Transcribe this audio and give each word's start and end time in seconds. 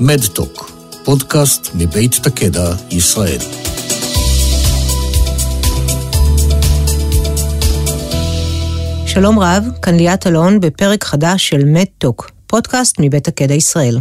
מדטוק, 0.00 0.70
פודקאסט 1.04 1.70
מבית 1.74 2.14
טאקדה, 2.14 2.74
ישראל. 2.90 3.38
שלום 9.06 9.38
רב, 9.38 9.64
כאן 9.82 9.94
ליאת 9.94 10.26
אלון 10.26 10.60
בפרק 10.60 11.04
חדש 11.04 11.48
של 11.48 11.64
מדטוק, 11.64 12.30
פודקאסט 12.46 12.96
מבית 13.00 13.24
טאקדה 13.24 13.54
ישראל. 13.54 13.98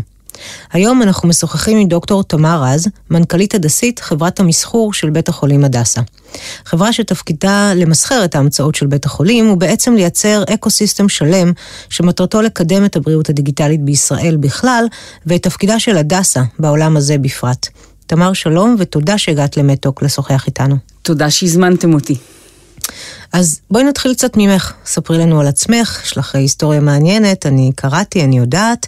היום 0.73 1.01
אנחנו 1.01 1.29
משוחחים 1.29 1.77
עם 1.77 1.88
דוקטור 1.88 2.23
תמר 2.23 2.63
רז, 2.63 2.87
מנכ"לית 3.09 3.55
הדסית, 3.55 3.99
חברת 3.99 4.39
המסחור 4.39 4.93
של 4.93 5.09
בית 5.09 5.29
החולים 5.29 5.65
הדסה. 5.65 6.01
חברה 6.65 6.93
שתפקידה 6.93 7.73
למסחר 7.75 8.25
את 8.25 8.36
ההמצאות 8.36 8.75
של 8.75 8.87
בית 8.87 9.05
החולים, 9.05 9.50
ובעצם 9.50 9.95
לייצר 9.95 10.43
ecosystem 10.54 11.09
שלם, 11.09 11.51
שמטרתו 11.89 12.41
לקדם 12.41 12.86
את 12.86 12.95
הבריאות 12.95 13.29
הדיגיטלית 13.29 13.81
בישראל 13.81 14.37
בכלל, 14.39 14.86
ואת 15.25 15.43
תפקידה 15.43 15.79
של 15.79 15.97
הדסה 15.97 16.42
בעולם 16.59 16.97
הזה 16.97 17.17
בפרט. 17.17 17.67
תמר, 18.07 18.33
שלום, 18.33 18.75
ותודה 18.79 19.17
שהגעת 19.17 19.57
למטוק 19.57 20.04
לשוחח 20.04 20.47
איתנו. 20.47 20.75
תודה 21.01 21.29
שהזמנתם 21.29 21.93
אותי. 21.93 22.15
אז 23.33 23.59
בואי 23.71 23.83
נתחיל 23.83 24.13
קצת 24.13 24.37
ממך, 24.37 24.73
ספרי 24.86 25.17
לנו 25.17 25.39
על 25.39 25.47
עצמך, 25.47 26.01
יש 26.05 26.17
לך 26.17 26.36
היסטוריה 26.36 26.79
מעניינת, 26.79 27.45
אני 27.45 27.71
קראתי, 27.75 28.23
אני 28.23 28.37
יודעת, 28.37 28.87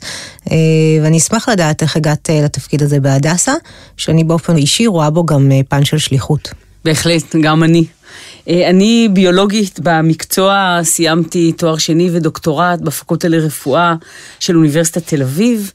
אה, 0.52 0.58
ואני 1.04 1.18
אשמח 1.18 1.50
לדעת 1.50 1.82
איך 1.82 1.96
הגעת 1.96 2.30
אה, 2.30 2.42
לתפקיד 2.42 2.84
הזה 2.84 3.00
בהדסה, 3.00 3.54
שאני 3.98 4.24
באופן 4.24 4.58
אישי 4.58 4.88
רואה 4.88 5.10
בו 5.10 5.26
גם 5.26 5.52
אה, 5.52 5.62
פן 5.70 5.86
של 5.86 5.98
שליחות. 5.98 6.50
בהחלט, 6.86 7.36
גם 7.42 7.64
אני. 7.64 7.86
אני 8.48 9.10
ביולוגית 9.14 9.80
במקצוע, 9.80 10.80
סיימתי 10.84 11.52
תואר 11.52 11.78
שני 11.78 12.10
ודוקטורט 12.14 12.80
בפקולטה 12.80 13.28
לרפואה 13.28 13.96
של 14.40 14.58
אוניברסיטת 14.58 15.08
תל 15.08 15.22
אביב. 15.22 15.72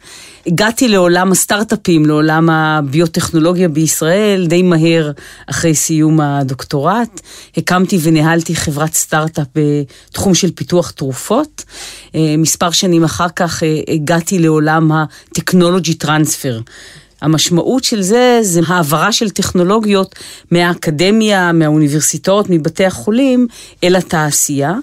הגעתי 0.47 0.89
לעולם 0.89 1.33
הסטארט-אפים, 1.33 2.07
לעולם 2.07 2.51
הביוטכנולוגיה 2.51 3.69
בישראל, 3.69 4.47
די 4.47 4.63
מהר 4.63 5.11
אחרי 5.47 5.75
סיום 5.75 6.21
הדוקטורט. 6.21 7.21
הקמתי 7.57 7.99
וניהלתי 8.03 8.57
חברת 8.57 8.95
סטארט-אפ 8.95 9.47
בתחום 9.55 10.35
של 10.35 10.53
פיתוח 10.53 10.91
תרופות. 10.91 11.65
אה, 12.15 12.35
מספר 12.39 12.71
שנים 12.71 13.05
אחר 13.05 13.29
כך 13.37 13.63
אה, 13.63 13.81
הגעתי 13.89 14.39
לעולם 14.39 14.91
הטכנולוגי 14.93 15.95
טרנספר. 15.95 16.61
המשמעות 17.21 17.85
של 17.85 18.03
זה, 18.03 18.39
זה 18.43 18.61
העברה 18.67 19.13
של 19.13 19.31
טכנולוגיות 19.31 20.15
מהאקדמיה, 20.51 21.53
מהאוניברסיטאות, 21.53 22.47
מבתי 22.51 22.85
החולים, 22.85 23.47
אל 23.85 23.97
התעשייה. 23.97 24.75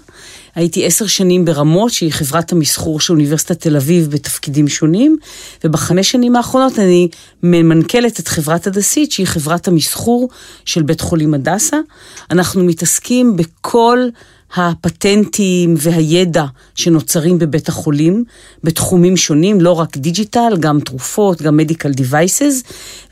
הייתי 0.55 0.85
עשר 0.85 1.07
שנים 1.07 1.45
ברמות, 1.45 1.91
שהיא 1.91 2.11
חברת 2.11 2.52
המסחור 2.52 2.99
של 2.99 3.13
אוניברסיטת 3.13 3.59
תל 3.61 3.75
אביב 3.75 4.11
בתפקידים 4.11 4.67
שונים, 4.67 5.17
ובחמש 5.63 6.11
שנים 6.11 6.35
האחרונות 6.35 6.80
אני 6.80 7.07
ממנכ"לת 7.44 8.19
את 8.19 8.27
חברת 8.27 8.67
הדסית, 8.67 9.11
שהיא 9.11 9.27
חברת 9.27 9.67
המסחור 9.67 10.29
של 10.66 10.83
בית 10.83 11.02
חולים 11.02 11.33
הדסה. 11.33 11.77
אנחנו 12.31 12.63
מתעסקים 12.63 13.35
בכל... 13.38 14.09
הפטנטים 14.55 15.75
והידע 15.77 16.45
שנוצרים 16.75 17.39
בבית 17.39 17.69
החולים 17.69 18.23
בתחומים 18.63 19.17
שונים, 19.17 19.61
לא 19.61 19.71
רק 19.71 19.97
דיג'יטל, 19.97 20.53
גם 20.59 20.80
תרופות, 20.80 21.41
גם 21.41 21.57
מדיקל 21.57 21.91
דיווייסס, 21.91 22.63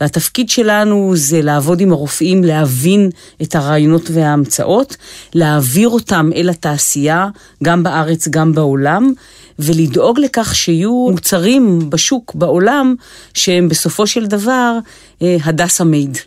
והתפקיד 0.01 0.49
שלנו 0.49 1.11
זה 1.15 1.41
לעבוד 1.41 1.81
עם 1.81 1.91
הרופאים, 1.91 2.43
להבין 2.43 3.09
את 3.41 3.55
הרעיונות 3.55 4.09
וההמצאות, 4.11 4.97
להעביר 5.33 5.89
אותם 5.89 6.29
אל 6.35 6.49
התעשייה, 6.49 7.27
גם 7.63 7.83
בארץ, 7.83 8.27
גם 8.27 8.53
בעולם, 8.53 9.13
ולדאוג 9.59 10.19
לכך 10.19 10.55
שיהיו 10.55 11.07
מוצרים 11.11 11.89
בשוק, 11.89 12.35
בעולם, 12.35 12.95
שהם 13.33 13.69
בסופו 13.69 14.07
של 14.07 14.25
דבר 14.25 14.77
אה, 15.21 15.37
הדסה 15.43 15.83
מייד. 15.83 16.17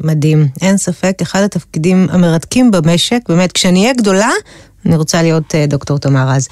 מדהים, 0.00 0.48
אין 0.62 0.76
ספק, 0.76 1.18
אחד 1.22 1.42
התפקידים 1.42 2.06
המרתקים 2.10 2.70
במשק, 2.70 3.20
באמת, 3.28 3.52
כשאני 3.52 3.82
אהיה 3.82 3.94
גדולה, 3.94 4.30
אני 4.86 4.96
רוצה 4.96 5.22
להיות 5.22 5.54
uh, 5.54 5.70
דוקטור 5.70 5.98
תמר 5.98 6.28
רז. 6.28 6.48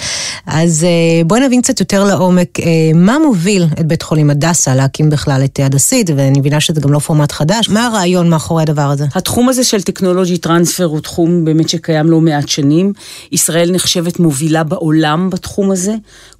אז 0.46 0.86
uh, 0.86 1.26
בואי 1.26 1.40
נבין 1.40 1.62
קצת 1.62 1.80
יותר 1.80 2.04
לעומק, 2.04 2.58
uh, 2.58 2.62
מה 2.94 3.18
מוביל 3.18 3.66
את 3.80 3.86
בית 3.86 4.02
חולים 4.02 4.30
הדסה 4.30 4.74
להקים 4.74 5.10
בכלל 5.10 5.44
את 5.44 5.60
הדסית, 5.62 6.10
ואני 6.16 6.38
מבינה 6.38 6.60
שזה 6.60 6.80
גם 6.80 6.92
לא 6.92 6.98
פורמט 6.98 7.32
חדש, 7.32 7.68
מה 7.68 7.86
הרעיון 7.86 8.30
מאחורי 8.30 8.62
הדבר 8.62 8.82
הזה? 8.90 9.04
התחום 9.14 9.48
הזה 9.48 9.64
של 9.64 9.82
טכנולוגי 9.82 10.38
טרנספר 10.38 10.84
הוא 10.84 11.00
תחום 11.00 11.44
באמת 11.44 11.68
שקיים 11.68 12.06
לא 12.06 12.20
מעט 12.20 12.48
שנים. 12.48 12.92
ישראל 13.32 13.70
נחשבת 13.72 14.18
מובילה 14.18 14.64
בעולם 14.64 15.30
בתחום 15.30 15.70
הזה. 15.70 15.94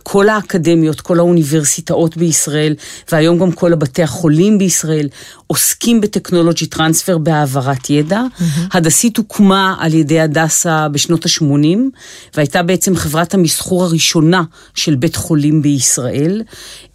כל 0.07 0.29
האקדמיות, 0.29 1.01
כל 1.01 1.19
האוניברסיטאות 1.19 2.17
בישראל, 2.17 2.75
והיום 3.13 3.39
גם 3.39 3.53
כל 3.53 3.73
הבתי 3.73 4.03
החולים 4.03 4.59
בישראל, 4.59 5.09
עוסקים 5.47 6.01
בטכנולוגי 6.01 6.67
טרנספר 6.67 7.19
בהעברת 7.19 7.91
ידע. 7.91 8.21
Mm-hmm. 8.21 8.43
הדסית 8.73 9.17
הוקמה 9.17 9.75
על 9.79 9.95
ידי 9.95 10.21
הדסה 10.21 10.89
בשנות 10.89 11.27
ה-80, 11.27 11.79
והייתה 12.35 12.63
בעצם 12.63 12.97
חברת 12.97 13.35
המסחור 13.35 13.85
הראשונה 13.85 14.43
של 14.75 14.95
בית 14.95 15.17
חולים 15.17 15.63
בישראל. 15.63 16.43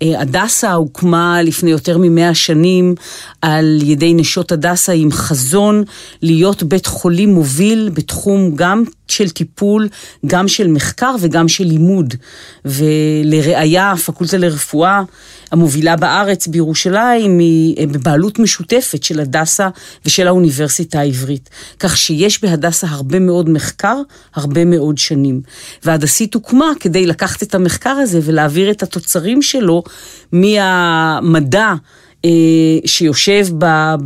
אה, 0.02 0.22
הדסה 0.22 0.74
הוקמה 0.74 1.42
לפני 1.42 1.72
יותר 1.72 1.98
ממאה 1.98 2.34
שנים 2.34 2.96
על 3.42 3.80
ידי 3.84 4.14
נשות 4.14 4.52
הדסה 4.52 4.94
עם 4.94 5.12
חזון 5.12 5.84
להיות 6.22 6.64
בית 6.64 6.86
חולים 6.86 7.34
מוביל 7.34 7.90
בתחום 7.94 8.56
גם 8.56 8.84
של 9.10 9.30
טיפול, 9.30 9.90
גם 10.26 10.48
של 10.48 10.68
מחקר 10.68 11.16
וגם 11.20 11.48
של 11.48 11.64
לימוד. 11.64 12.14
ולראיה, 12.66 13.92
הפקולטה 13.92 14.38
לרפואה 14.38 15.02
המובילה 15.52 15.96
בארץ, 15.96 16.48
בירושלים, 16.48 17.40
היא 17.40 17.76
אה, 17.80 17.86
בבעלות 17.86 18.40
משותפת 18.40 19.04
של 19.04 19.20
הדסה 19.20 19.70
ושל 20.06 20.28
האוניברסיטה 20.28 21.00
העברית. 21.00 21.50
כך 21.80 21.98
שיש 21.98 22.44
בהדסה 22.44 22.88
הרבה 22.90 23.20
מאוד 23.20 23.50
מחקר, 23.50 24.02
הרבה 24.36 24.66
מאוד 24.66 24.98
שנים. 24.98 25.42
והדסית 25.84 26.34
הוקמה 26.34 26.72
כדי 26.80 27.06
לקחת 27.06 27.44
את 27.44 27.56
המחקר 27.56 27.90
הזה 27.90 28.20
ולהעביר 28.24 28.72
את 28.72 28.84
התוצרים 28.84 29.42
שלו 29.42 29.84
מהמדע 30.32 31.74
אה, 32.26 32.30
שיושב 32.86 33.48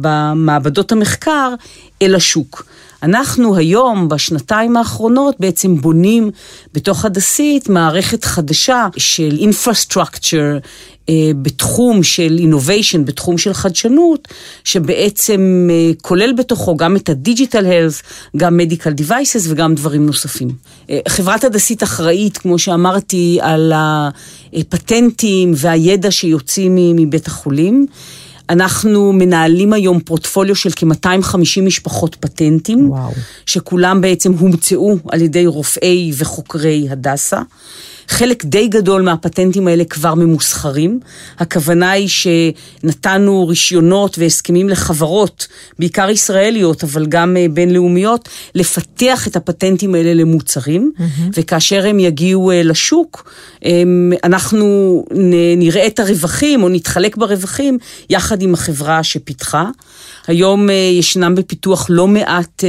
במעבדות 0.01 0.91
המחקר 0.91 1.53
אל 2.01 2.15
השוק. 2.15 2.65
אנחנו 3.03 3.55
היום, 3.55 4.09
בשנתיים 4.09 4.77
האחרונות, 4.77 5.35
בעצם 5.39 5.75
בונים 5.75 6.31
בתוך 6.73 7.05
הדסית 7.05 7.69
מערכת 7.69 8.23
חדשה 8.25 8.87
של 8.97 9.37
infrastructure 9.39 10.67
אה, 11.09 11.31
בתחום 11.41 12.03
של 12.03 12.39
innovation, 12.39 12.97
בתחום 13.05 13.37
של 13.37 13.53
חדשנות, 13.53 14.27
שבעצם 14.63 15.69
אה, 15.71 15.91
כולל 16.01 16.33
בתוכו 16.33 16.77
גם 16.77 16.95
את 16.95 17.09
ה-digital 17.09 17.63
health, 17.63 18.03
גם 18.37 18.59
medical 18.59 19.01
devices 19.01 19.47
וגם 19.47 19.75
דברים 19.75 20.05
נוספים. 20.05 20.49
אה, 20.89 20.99
חברת 21.07 21.43
הדסית 21.43 21.83
אחראית, 21.83 22.37
כמו 22.37 22.59
שאמרתי, 22.59 23.39
על 23.41 23.73
הפטנטים 23.75 25.53
והידע 25.55 26.11
שיוצאים 26.11 26.75
מבית 26.75 27.27
החולים. 27.27 27.87
אנחנו 28.49 29.13
מנהלים 29.13 29.73
היום 29.73 29.99
פורטפוליו 29.99 30.55
של 30.55 30.69
כ-250 30.75 31.61
משפחות 31.61 32.15
פטנטים, 32.19 32.89
וואו. 32.89 33.11
שכולם 33.45 34.01
בעצם 34.01 34.33
הומצאו 34.33 34.97
על 35.09 35.21
ידי 35.21 35.45
רופאי 35.45 36.11
וחוקרי 36.17 36.87
הדסה. 36.89 37.41
חלק 38.07 38.45
די 38.45 38.67
גדול 38.67 39.01
מהפטנטים 39.01 39.67
האלה 39.67 39.83
כבר 39.85 40.15
ממוסחרים. 40.15 40.99
הכוונה 41.39 41.91
היא 41.91 42.07
שנתנו 42.07 43.47
רישיונות 43.47 44.19
והסכמים 44.19 44.69
לחברות, 44.69 45.47
בעיקר 45.79 46.09
ישראליות, 46.09 46.83
אבל 46.83 47.05
גם 47.05 47.37
אה, 47.37 47.45
בינלאומיות, 47.49 48.29
לפתח 48.55 49.27
את 49.27 49.35
הפטנטים 49.35 49.95
האלה 49.95 50.13
למוצרים, 50.13 50.91
mm-hmm. 50.97 51.21
וכאשר 51.37 51.85
הם 51.87 51.99
יגיעו 51.99 52.51
אה, 52.51 52.63
לשוק, 52.63 53.33
אנחנו 54.23 55.05
נראה 55.57 55.87
את 55.87 55.99
הרווחים 55.99 56.63
או 56.63 56.69
נתחלק 56.69 57.17
ברווחים 57.17 57.77
יחד 58.09 58.41
עם 58.41 58.53
החברה 58.53 59.03
שפיתחה. 59.03 59.69
היום 60.27 60.69
אה, 60.69 60.75
ישנם 60.75 61.35
בפיתוח 61.35 61.85
לא 61.89 62.07
מעט 62.07 62.63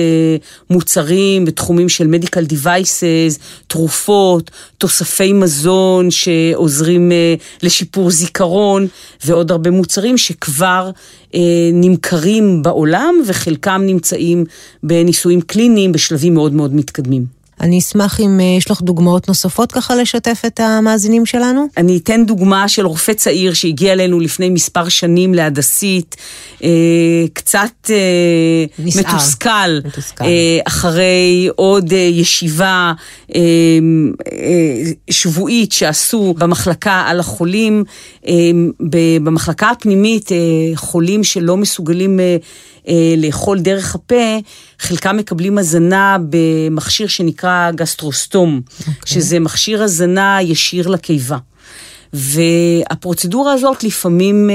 מוצרים 0.71 1.45
בתחומים 1.45 1.89
של 1.89 2.07
מדיקל 2.07 2.45
דיווייסס, 2.45 3.39
תרופות, 3.67 4.51
תוספי 4.79 5.33
מזון 5.33 6.11
שעוזרים 6.11 7.13
אה, 7.13 7.35
לשיפור 7.63 8.11
זיכרון 8.11 8.87
ועוד 9.25 9.51
הרבה 9.51 9.71
מוצרים 9.71 10.19
שכבר 10.19 10.91
אה, 11.35 11.41
נמכרים 11.73 12.63
בעולם 12.63 13.15
וחלקם 13.27 13.83
נמצאים 13.87 14.45
בניסויים 14.83 15.41
קליניים 15.41 15.93
בשלבים 15.93 16.35
מאוד 16.35 16.53
מאוד 16.53 16.75
מתקדמים. 16.75 17.34
אני 17.61 17.79
אשמח 17.79 18.21
אם 18.21 18.41
אה, 18.41 18.45
יש 18.59 18.71
לך 18.71 18.83
דוגמאות 18.83 19.29
נוספות 19.29 19.73
ככה 19.73 19.95
לשתף 19.95 20.43
את 20.47 20.61
המאזינים 20.61 21.27
שלנו. 21.27 21.67
אני 21.77 21.97
אתן 21.97 22.27
דוגמה 22.27 22.69
של 22.69 22.87
רופא 22.87 23.13
צעיר 23.13 23.55
שהגיע 23.55 23.93
אלינו 23.93 24.21
לפני 24.21 24.51
מספר 24.51 24.89
שנים 24.89 25.35
להדסית, 25.35 26.17
אה, 26.63 26.69
קצת 27.33 27.91
אה, 27.91 28.65
נסער. 28.79 29.15
מתוסכל, 29.15 29.51
מתוסכל. 29.85 30.25
אה, 30.25 30.59
אחרי 30.67 31.49
עוד 31.57 31.93
אה, 31.93 31.99
ישיבה 31.99 32.93
אה, 33.35 33.41
אה, 34.33 34.93
שבועית 35.11 35.73
שעשו 35.73 36.35
במחלקה 36.39 37.05
על 37.07 37.21
החולים. 37.21 37.85
אה, 38.29 38.35
במחלקה 39.23 39.71
הפנימית, 39.71 40.33
אה, 40.33 40.37
חולים 40.75 41.25
שלא 41.25 41.57
מסוגלים 41.57 42.21
אה, 42.21 42.37
לאכול 43.17 43.61
דרך 43.61 43.95
הפה, 43.95 44.39
חלקם 44.79 45.17
מקבלים 45.17 45.59
הזנה 45.59 46.17
במכשיר 46.31 47.07
שנקרא 47.07 47.71
גסטרוסטום, 47.71 48.61
okay. 48.81 48.91
שזה 49.07 49.41
מכשיר 49.41 49.83
הזנה 49.83 50.39
ישיר 50.43 50.89
לקיבה. 50.89 51.39
והפרוצדורה 52.15 53.53
הזאת 53.53 53.85
לפעמים 53.85 54.51
אה, 54.51 54.55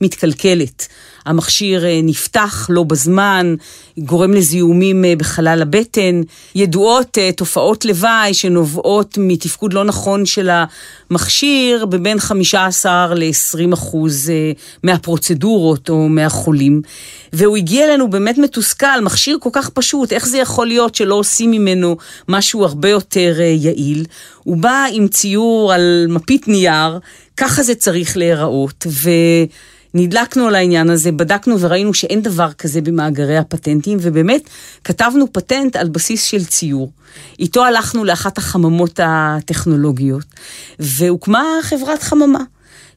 מתקלקלת. 0.00 0.88
המכשיר 1.28 1.86
אה, 1.86 2.00
נפתח 2.02 2.66
לא 2.70 2.82
בזמן, 2.82 3.54
גורם 3.98 4.32
לזיהומים 4.32 5.04
אה, 5.04 5.16
בחלל 5.16 5.62
הבטן. 5.62 6.20
ידועות 6.54 7.18
אה, 7.18 7.32
תופעות 7.32 7.84
לוואי 7.84 8.34
שנובעות 8.34 9.18
מתפקוד 9.20 9.72
לא 9.72 9.84
נכון 9.84 10.26
של 10.26 10.50
המכשיר 11.10 11.86
בבין 11.86 12.20
15 12.20 13.14
ל-20 13.14 13.74
אחוז 13.74 14.30
מהפרוצדורות 14.82 15.90
או 15.90 16.08
מהחולים. 16.08 16.82
והוא 17.32 17.56
הגיע 17.56 17.84
אלינו 17.84 18.10
באמת 18.10 18.38
מתוסכל, 18.38 19.00
מכשיר 19.02 19.38
כל 19.40 19.50
כך 19.52 19.68
פשוט, 19.68 20.12
איך 20.12 20.26
זה 20.26 20.38
יכול 20.38 20.66
להיות 20.66 20.94
שלא 20.94 21.14
עושים 21.14 21.50
ממנו 21.50 21.96
משהו 22.28 22.64
הרבה 22.64 22.88
יותר 22.88 23.40
יעיל? 23.40 24.04
הוא 24.44 24.56
בא 24.56 24.84
עם 24.92 25.08
ציור 25.08 25.72
על 25.72 26.06
מפית 26.08 26.48
נייר, 26.48 26.98
ככה 27.36 27.62
זה 27.62 27.74
צריך 27.74 28.16
להיראות, 28.16 28.86
ו... 28.90 29.10
נדלקנו 29.94 30.46
על 30.48 30.54
העניין 30.54 30.90
הזה, 30.90 31.12
בדקנו 31.12 31.60
וראינו 31.60 31.94
שאין 31.94 32.22
דבר 32.22 32.52
כזה 32.52 32.80
במאגרי 32.80 33.36
הפטנטים, 33.36 33.98
ובאמת 34.00 34.42
כתבנו 34.84 35.32
פטנט 35.32 35.76
על 35.76 35.88
בסיס 35.88 36.24
של 36.24 36.44
ציור. 36.44 36.92
איתו 37.38 37.64
הלכנו 37.64 38.04
לאחת 38.04 38.38
החממות 38.38 39.00
הטכנולוגיות, 39.02 40.24
והוקמה 40.78 41.44
חברת 41.62 42.02
חממה. 42.02 42.42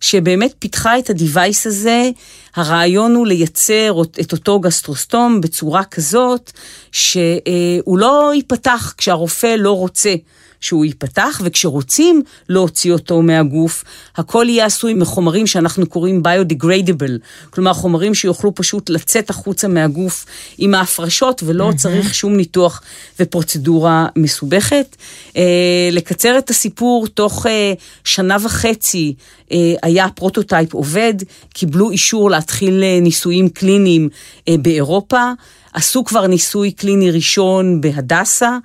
שבאמת 0.01 0.53
פיתחה 0.59 0.99
את 0.99 1.09
ה-device 1.09 1.65
הזה, 1.67 2.09
הרעיון 2.55 3.15
הוא 3.15 3.27
לייצר 3.27 4.01
את 4.21 4.31
אותו 4.31 4.59
גסטרוסטום 4.59 5.41
בצורה 5.41 5.83
כזאת 5.83 6.51
שהוא 6.91 7.97
לא 7.97 8.31
ייפתח 8.35 8.93
כשהרופא 8.97 9.55
לא 9.59 9.71
רוצה. 9.71 10.13
שהוא 10.61 10.85
ייפתח, 10.85 11.41
וכשרוצים 11.43 12.23
להוציא 12.49 12.93
אותו 12.93 13.21
מהגוף, 13.21 13.83
הכל 14.15 14.45
יהיה 14.49 14.65
עשוי 14.65 14.93
מחומרים 14.93 15.47
שאנחנו 15.47 15.85
קוראים 15.85 16.23
biodegradable, 16.23 17.19
כלומר 17.49 17.73
חומרים 17.73 18.13
שיוכלו 18.13 18.55
פשוט 18.55 18.89
לצאת 18.89 19.29
החוצה 19.29 19.67
מהגוף 19.67 20.25
עם 20.57 20.73
ההפרשות, 20.73 21.43
ולא 21.45 21.69
mm-hmm. 21.69 21.75
צריך 21.75 22.15
שום 22.15 22.37
ניתוח 22.37 22.81
ופרוצדורה 23.19 24.07
מסובכת. 24.15 24.95
אה, 25.37 25.89
לקצר 25.91 26.37
את 26.37 26.49
הסיפור, 26.49 27.07
תוך 27.07 27.45
אה, 27.45 27.73
שנה 28.03 28.37
וחצי 28.43 29.13
אה, 29.51 29.73
היה 29.83 30.09
prototype 30.09 30.73
עובד, 30.73 31.13
קיבלו 31.53 31.91
אישור 31.91 32.29
להתחיל 32.29 32.83
אה, 32.83 32.99
ניסויים 33.01 33.49
קליניים 33.49 34.09
אה, 34.47 34.55
באירופה, 34.61 35.31
עשו 35.73 36.03
כבר 36.03 36.27
ניסוי 36.27 36.71
קליני 36.71 37.11
ראשון 37.11 37.81
בהדסה. 37.81 38.57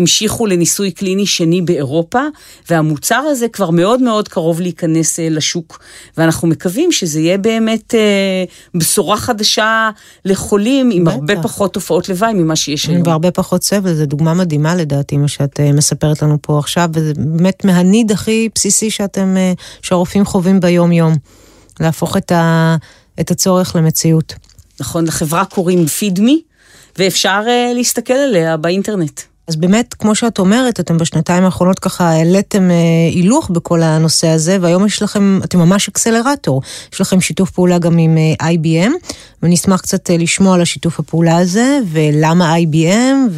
המשיכו 0.00 0.46
לניסוי 0.46 0.90
קליני 0.90 1.26
שני 1.26 1.62
באירופה, 1.62 2.20
והמוצר 2.70 3.22
הזה 3.30 3.48
כבר 3.48 3.70
מאוד 3.70 4.02
מאוד 4.02 4.28
קרוב 4.28 4.60
להיכנס 4.60 5.20
אה, 5.20 5.28
לשוק, 5.28 5.78
ואנחנו 6.16 6.48
מקווים 6.48 6.92
שזה 6.92 7.20
יהיה 7.20 7.38
באמת 7.38 7.94
אה, 7.94 8.44
בשורה 8.74 9.16
חדשה 9.16 9.90
לחולים 10.24 10.90
עם 10.92 11.04
בטח. 11.04 11.14
הרבה 11.14 11.42
פחות 11.42 11.74
תופעות 11.74 12.08
לוואי 12.08 12.34
ממה 12.34 12.56
שיש 12.56 12.88
היום. 12.88 13.02
והרבה 13.06 13.30
פחות 13.30 13.64
סבל, 13.64 13.94
זו 13.94 14.06
דוגמה 14.06 14.34
מדהימה 14.34 14.74
לדעתי, 14.74 15.16
מה 15.16 15.28
שאת 15.28 15.60
אה, 15.60 15.72
מספרת 15.72 16.22
לנו 16.22 16.38
פה 16.42 16.58
עכשיו, 16.58 16.88
וזה 16.92 17.12
באמת 17.16 17.64
מהניד 17.64 18.12
הכי 18.12 18.48
בסיסי 18.54 18.90
שאתם, 18.90 19.36
אה, 19.36 19.52
שהרופאים 19.82 20.24
חווים 20.24 20.60
ביום-יום, 20.60 21.14
להפוך 21.80 22.16
את, 22.16 22.32
ה, 22.32 22.76
את 23.20 23.30
הצורך 23.30 23.76
למציאות. 23.76 24.34
נכון, 24.80 25.06
לחברה 25.06 25.44
קוראים 25.44 25.86
פידמי, 25.86 26.42
ואפשר 26.98 27.42
אה, 27.48 27.72
להסתכל 27.74 28.12
עליה 28.12 28.56
באינטרנט. 28.56 29.29
אז 29.50 29.56
באמת, 29.56 29.94
כמו 29.94 30.14
שאת 30.14 30.38
אומרת, 30.38 30.80
אתם 30.80 30.98
בשנתיים 30.98 31.44
האחרונות 31.44 31.78
ככה 31.78 32.08
העליתם 32.08 32.70
אה, 32.70 32.76
הילוך 33.14 33.50
בכל 33.50 33.82
הנושא 33.82 34.28
הזה, 34.28 34.58
והיום 34.60 34.86
יש 34.86 35.02
לכם, 35.02 35.40
אתם 35.44 35.58
ממש 35.58 35.88
אקסלרטור. 35.88 36.62
יש 36.92 37.00
לכם 37.00 37.20
שיתוף 37.20 37.50
פעולה 37.50 37.78
גם 37.78 37.98
עם 37.98 38.18
אה, 38.18 38.52
IBM, 38.52 38.90
ואני 39.42 39.54
אשמח 39.54 39.80
קצת 39.80 40.10
אה, 40.10 40.16
לשמוע 40.16 40.54
על 40.54 40.60
השיתוף 40.60 41.00
הפעולה 41.00 41.38
הזה, 41.38 41.78
ולמה 41.92 42.56
IBM, 42.56 43.30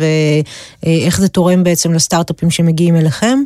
ואיך 0.83 1.21
זה 1.21 1.29
תורם 1.29 1.65
בעצם 1.65 1.93
לסטארט-אפים 1.93 2.51
שמגיעים 2.51 2.97
אליכם. 2.97 3.39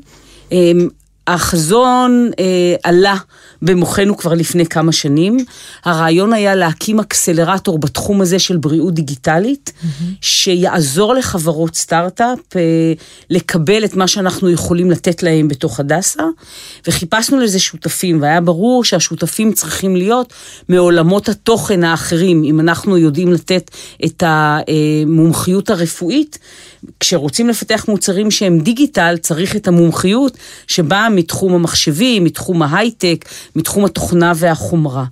החזון 1.27 2.31
אה, 2.39 2.75
עלה 2.83 3.17
במוחנו 3.63 4.17
כבר 4.17 4.35
לפני 4.35 4.67
כמה 4.67 4.93
שנים. 4.93 5.37
הרעיון 5.85 6.33
היה 6.33 6.55
להקים 6.55 7.01
אקסלרטור 7.01 7.79
בתחום 7.79 8.21
הזה 8.21 8.39
של 8.39 8.57
בריאות 8.57 8.95
דיגיטלית, 8.95 9.73
mm-hmm. 9.77 10.05
שיעזור 10.21 11.15
לחברות 11.15 11.75
סטארט-אפ 11.75 12.57
אה, 12.57 12.61
לקבל 13.31 13.85
את 13.85 13.97
מה 13.97 14.09
שאנחנו 14.09 14.51
יכולים 14.51 14.91
לתת 14.91 15.23
להם 15.23 15.49
בתוך 15.49 15.81
הדסה, 15.81 16.23
וחיפשנו 16.87 17.41
לזה 17.41 17.59
שותפים, 17.59 18.23
והיה 18.23 18.41
ברור 18.41 18.85
שהשותפים 18.85 19.53
צריכים 19.53 19.97
להיות 19.97 20.33
מעולמות 20.69 21.29
התוכן 21.29 21.85
האחרים, 21.85 22.45
אם 22.45 22.61
אנחנו 22.61 22.99
יודעים 22.99 23.33
לתת 23.33 23.71
את 24.05 24.23
המומחיות 24.27 25.71
הרפואית. 25.71 26.39
כשרוצים 27.01 27.49
לפתח 27.49 27.85
מוצרים 27.89 28.31
שהם 28.31 28.59
דיגיטל, 28.59 29.17
צריך 29.21 29.57
את 29.57 29.69
המומחיות 29.69 30.39
שבאה 30.67 31.09
מתחום 31.17 31.55
המחשבים, 31.55 32.25
מתחום 32.25 32.63
ההייטק, 32.63 33.25
מתחום 33.57 33.85
התוכנה 33.85 34.33
והחומרה. 34.37 35.05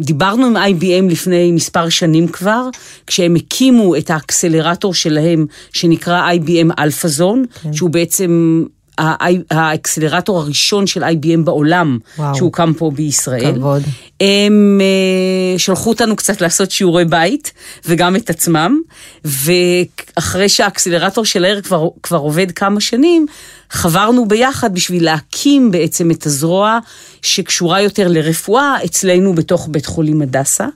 דיברנו 0.00 0.46
עם 0.46 0.56
IBM 0.56 1.10
לפני 1.10 1.52
מספר 1.52 1.88
שנים 1.88 2.28
כבר, 2.28 2.68
כשהם 3.06 3.34
הקימו 3.34 3.96
את 3.96 4.10
האקסלרטור 4.10 4.94
שלהם, 4.94 5.46
שנקרא 5.72 6.32
IBM 6.32 6.82
אלפאזון, 6.82 7.44
כן. 7.62 7.72
שהוא 7.72 7.90
בעצם 7.90 8.64
האקסלרטור 9.50 10.38
הראשון 10.38 10.86
של 10.86 11.04
IBM 11.04 11.40
בעולם, 11.44 11.98
וואו. 12.18 12.34
שהוקם 12.34 12.72
פה 12.72 12.90
בישראל. 12.94 13.54
כבוד. 13.54 13.82
הם 14.20 14.80
uh, 14.80 15.58
שלחו 15.58 15.90
אותנו 15.90 16.16
קצת 16.16 16.40
לעשות 16.40 16.70
שיעורי 16.70 17.04
בית, 17.04 17.52
וגם 17.86 18.16
את 18.16 18.30
עצמם, 18.30 18.80
ואחרי 19.24 20.48
שהאקסלרטור 20.48 21.24
של 21.24 21.44
העיר 21.44 21.60
כבר, 21.60 21.88
כבר 22.02 22.18
עובד 22.18 22.50
כמה 22.50 22.80
שנים, 22.80 23.26
חברנו 23.70 24.28
ביחד 24.28 24.74
בשביל 24.74 25.04
להקים 25.04 25.70
בעצם 25.70 26.10
את 26.10 26.26
הזרוע 26.26 26.78
שקשורה 27.22 27.80
יותר 27.80 28.08
לרפואה 28.08 28.76
אצלנו 28.84 29.34
בתוך 29.34 29.68
בית 29.70 29.86
חולים 29.86 30.22
הדסה. 30.22 30.66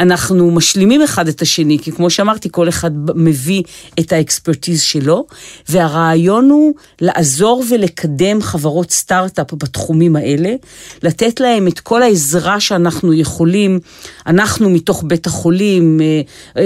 אנחנו 0.00 0.50
משלימים 0.50 1.02
אחד 1.02 1.28
את 1.28 1.42
השני, 1.42 1.78
כי 1.78 1.92
כמו 1.92 2.10
שאמרתי, 2.10 2.48
כל 2.52 2.68
אחד 2.68 2.90
מביא 3.14 3.62
את 4.00 4.12
האקספרטיז 4.12 4.82
שלו, 4.82 5.26
והרעיון 5.68 6.50
הוא 6.50 6.74
לעזור 7.00 7.53
ולקדם 7.70 8.42
חברות 8.42 8.90
סטארט-אפ 8.90 9.54
בתחומים 9.54 10.16
האלה, 10.16 10.54
לתת 11.02 11.40
להם 11.40 11.68
את 11.68 11.80
כל 11.80 12.02
העזרה 12.02 12.60
שאנחנו 12.60 13.14
יכולים, 13.14 13.80
אנחנו 14.26 14.70
מתוך 14.70 15.04
בית 15.06 15.26
החולים, 15.26 16.00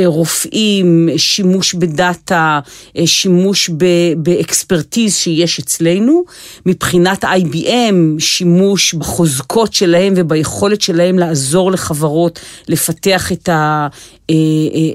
רופאים, 0.04 1.08
שימוש 1.16 1.74
בדאטה, 1.74 2.60
שימוש 3.04 3.70
ב-expertise 4.16 5.16
שיש 5.16 5.58
אצלנו, 5.58 6.24
מבחינת 6.66 7.24
IBM, 7.24 7.94
שימוש 8.18 8.94
בחוזקות 8.94 9.72
שלהם 9.72 10.12
וביכולת 10.16 10.80
שלהם 10.80 11.18
לעזור 11.18 11.72
לחברות 11.72 12.40
לפתח 12.68 13.32
את, 13.32 13.48
ה, 13.48 13.88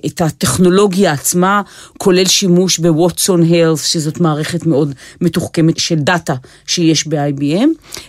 את 0.06 0.22
הטכנולוגיה 0.22 1.12
עצמה, 1.12 1.62
כולל 1.98 2.26
שימוש 2.26 2.80
ב-Watson 2.80 3.44
Health, 3.44 3.86
שזאת 3.86 4.20
מערכת 4.20 4.66
מאוד 4.66 4.94
מתוחכמת 5.22 5.80
של 5.84 6.00
דאטה 6.00 6.34
שיש 6.68 7.08
ב-IBM, 7.08 7.68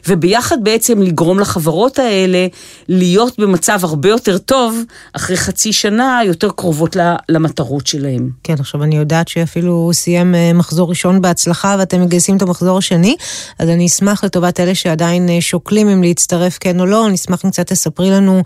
וביחד 0.09 0.57
בעצם 0.62 1.02
לגרום 1.02 1.38
לחברות 1.38 1.99
האלה 1.99 2.47
להיות 2.88 3.38
במצב 3.38 3.78
הרבה 3.83 4.09
יותר 4.09 4.38
טוב, 4.38 4.78
אחרי 5.12 5.37
חצי 5.37 5.73
שנה, 5.73 6.21
יותר 6.26 6.50
קרובות 6.50 6.97
למטרות 7.28 7.87
שלהם. 7.87 8.31
כן, 8.43 8.54
עכשיו 8.59 8.83
אני 8.83 8.97
יודעת 8.97 9.28
שאפילו 9.28 9.90
סיים 9.93 10.35
מחזור 10.54 10.88
ראשון 10.88 11.23
בהצלחה, 11.23 11.76
ואתם 11.78 12.02
מגייסים 12.02 12.37
את 12.37 12.43
המחזור 12.43 12.78
השני, 12.78 13.16
אז 13.59 13.69
אני 13.69 13.87
אשמח 13.87 14.25
לטובת 14.25 14.61
אלה 14.61 14.75
שעדיין 14.75 15.28
אה, 15.28 15.40
שוקלים 15.40 15.88
אם 15.88 16.02
להצטרף 16.02 16.59
כן 16.61 16.81
או 16.81 16.87
לא, 16.87 17.07
אני 17.07 17.14
אשמח 17.14 17.45
אם 17.45 17.50
קצת 17.50 17.66
תספרי 17.66 18.11
לנו 18.11 18.43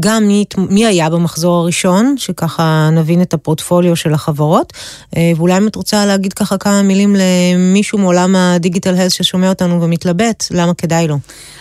גם 0.00 0.26
מי, 0.26 0.44
מי 0.58 0.86
היה 0.86 1.10
במחזור 1.10 1.56
הראשון, 1.56 2.14
שככה 2.18 2.90
נבין 2.92 3.22
את 3.22 3.34
הפורטפוליו 3.34 3.96
של 3.96 4.14
החברות, 4.14 4.72
אה, 5.16 5.32
ואולי 5.36 5.56
אם 5.56 5.66
את 5.66 5.76
רוצה 5.76 6.06
להגיד 6.06 6.32
ככה 6.32 6.58
כמה 6.58 6.82
מילים 6.82 7.16
למישהו 7.18 7.98
מעולם 7.98 8.36
הדיגיטל 8.36 8.69
health 8.98 9.12
ששומע 9.12 9.48
אותנו 9.48 9.82
ומתלבט, 9.82 10.44
למה 10.50 10.74
כדאי 10.74 11.08
לו. 11.08 11.18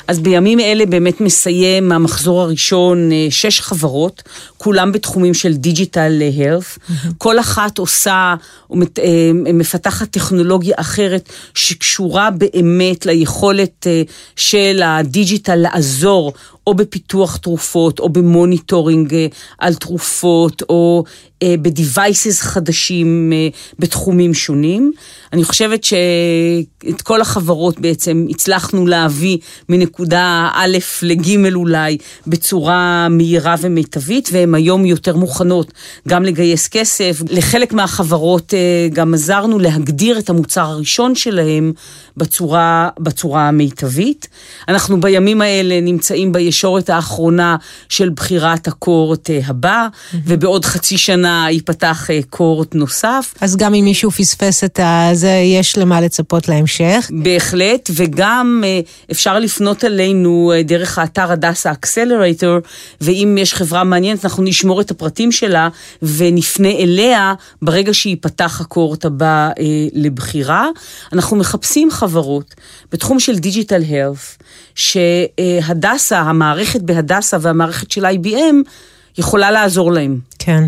אז 0.08 0.20
בימים 0.20 0.60
אלה 0.60 0.86
באמת 0.86 1.22
מסיים 1.22 1.92
המחזור 1.92 2.42
הראשון 2.42 3.12
אה, 3.12 3.28
שש 3.30 3.62
חברות, 3.62 4.24
כולם 4.58 4.92
בתחומים 4.92 5.34
של 5.34 5.54
digital 5.54 6.22
health. 6.22 6.78
Mm-hmm. 6.78 7.08
כל 7.18 7.40
אחת 7.40 7.78
עושה, 7.78 8.36
אה, 8.72 9.32
מפתחת 9.34 10.10
טכנולוגיה 10.12 10.76
אחרת 10.78 11.30
שקשורה 11.54 12.30
באמת 12.32 13.06
ליכולת 13.06 13.88
אה, 13.88 14.02
של 14.36 14.82
הדיג'יטל 14.86 15.56
לעזור 15.56 16.34
או 16.70 16.74
בפיתוח 16.74 17.38
תרופות, 17.38 18.00
או 18.00 18.10
ב-monitoring 18.10 19.16
על 19.58 19.76
תרופות, 19.76 20.64
או 20.70 21.04
ב-devices 21.44 22.42
חדשים 22.42 23.34
בתחומים 23.80 24.34
שונים. 24.34 24.92
אני 25.34 25.44
חושבת 25.44 25.84
שאת 25.84 27.02
כל 27.04 27.22
החברות 27.22 27.80
בעצם 27.80 28.26
הצלחנו 28.30 28.88
להביא 28.88 29.38
מנקודה 29.70 30.50
א' 30.54 30.78
לג' 31.02 31.56
אולי 31.56 31.98
בצורה 32.28 33.08
מהירה 33.10 33.56
ומיטבית, 33.62 34.30
והן 34.32 34.56
היום 34.56 34.86
יותר 34.86 35.16
מוכנות 35.16 35.74
גם 36.08 36.24
לגייס 36.24 36.68
כסף. 36.68 37.22
לחלק 37.30 37.74
מהחברות 37.74 38.54
אה, 38.54 38.88
גם 38.94 39.14
עזרנו 39.14 39.60
להגדיר 39.60 40.20
את 40.20 40.30
המוצר 40.30 40.62
הראשון 40.62 41.16
שלהם 41.16 41.74
בצורה, 42.18 42.90
בצורה 43.00 43.48
המיטבית. 43.48 44.28
אנחנו 44.68 45.00
בימים 45.00 45.42
האלה 45.42 45.82
נמצאים 45.82 46.32
בישורת 46.60 46.90
האחרונה 46.90 47.56
של 47.90 48.10
בחירת 48.10 48.68
הקורט 48.68 49.30
אה, 49.30 49.40
הבא, 49.46 49.88
mm-hmm. 49.88 50.18
ובעוד 50.26 50.66
חצי 50.66 50.98
שנה 50.98 51.48
ייפתח 51.50 52.10
אה, 52.10 52.20
קורט 52.30 52.76
נוסף. 52.76 53.34
אז 53.42 53.56
גם 53.58 53.74
אם 53.74 53.86
מישהו 53.86 54.12
פספס 54.12 54.64
את 54.64 54.80
זה, 55.14 55.32
יש 55.32 55.78
למה 55.78 56.02
לצפות 56.02 56.48
להמשך. 56.50 57.12
בהחלט, 57.24 57.90
וגם 57.96 58.64
אפשר 59.12 59.40
לפנות 59.40 59.86
אלינו 59.86 60.54
דרך 60.64 60.98
האתר 60.98 61.32
Hadassah 61.32 61.72
Accelerator, 61.72 62.58
ואם 63.02 63.38
יש 63.40 63.54
חברה 63.54 63.84
מעניינת, 63.84 64.26
אנחנו 64.26 64.44
נשמור 64.44 64.82
את 64.82 64.92
הפרטים 64.92 65.32
שלה 65.32 65.70
ונפנה 66.02 66.70
אליה 66.70 67.34
ברגע 67.62 67.94
שייפתח 67.94 68.62
ה-cohort 68.62 69.06
הבא 69.06 69.50
לבחירה. 69.94 70.68
אנחנו 71.14 71.38
מחפשים 71.38 71.92
חברות. 71.92 72.10
חברות 72.10 72.56
בתחום 72.92 73.20
של 73.20 73.40
digital 73.40 73.84
health, 73.90 74.38
שהדסה, 74.80 76.20
המערכת 76.20 76.82
בהדסה 76.82 77.38
והמערכת 77.42 77.92
של 77.92 78.06
IBM, 78.06 78.70
יכולה 79.18 79.52
לעזור 79.52 79.92
להם. 79.92 80.20
כן. 80.40 80.64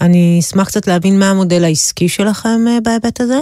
אני 0.00 0.38
אשמח 0.40 0.68
קצת 0.68 0.86
להבין 0.86 1.18
מה 1.18 1.30
המודל 1.30 1.64
העסקי 1.64 2.08
שלכם 2.08 2.64
אה, 2.68 2.78
בהיבט 2.82 3.20
הזה. 3.20 3.38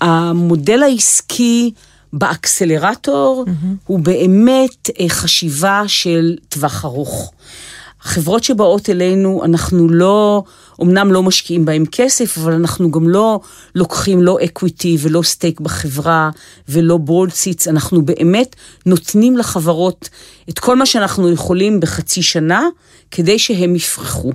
המודל 0.00 0.82
העסקי 0.82 1.72
באקסלרטור 2.12 3.44
mm-hmm. 3.46 3.66
הוא 3.86 4.00
באמת 4.00 4.90
אה, 5.00 5.08
חשיבה 5.08 5.82
של 5.86 6.36
טווח 6.48 6.84
ארוך. 6.84 7.32
חברות 8.00 8.44
שבאות 8.44 8.90
אלינו, 8.90 9.44
אנחנו 9.44 9.88
לא, 9.88 10.42
אמנם 10.82 11.12
לא 11.12 11.22
משקיעים 11.22 11.64
בהן 11.64 11.84
כסף, 11.92 12.38
אבל 12.38 12.52
אנחנו 12.52 12.90
גם 12.90 13.08
לא 13.08 13.40
לוקחים 13.74 14.22
לא 14.22 14.38
equity 14.44 14.96
ולא 15.00 15.22
stake 15.22 15.60
בחברה 15.60 16.30
ולא 16.68 16.96
board 16.96 17.32
seats, 17.32 17.68
אנחנו 17.68 18.02
באמת 18.04 18.56
נותנים 18.86 19.36
לחברות 19.36 20.08
את 20.48 20.58
כל 20.58 20.76
מה 20.76 20.86
שאנחנו 20.86 21.32
יכולים 21.32 21.80
בחצי 21.80 22.22
שנה, 22.22 22.62
כדי 23.10 23.38
שהם 23.38 23.76
יפרחו. 23.76 24.32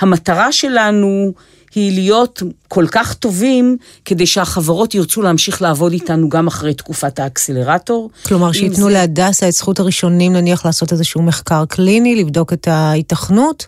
המטרה 0.00 0.52
שלנו 0.52 1.32
היא 1.74 1.92
להיות 1.92 2.42
כל 2.68 2.86
כך 2.90 3.14
טובים, 3.14 3.76
כדי 4.04 4.26
שהחברות 4.26 4.94
ירצו 4.94 5.22
להמשיך 5.22 5.62
לעבוד 5.62 5.92
איתנו 5.92 6.28
גם 6.28 6.46
אחרי 6.46 6.74
תקופת 6.74 7.18
האקסלרטור. 7.18 8.10
כלומר, 8.26 8.52
שייתנו 8.52 8.86
זה... 8.86 8.92
להדסה 8.92 9.48
את 9.48 9.52
זכות 9.52 9.80
הראשונים, 9.80 10.32
נניח, 10.32 10.66
לעשות 10.66 10.92
איזשהו 10.92 11.22
מחקר 11.22 11.64
קליני, 11.64 12.16
לבדוק 12.16 12.52
את 12.52 12.68
ההיתכנות? 12.68 13.66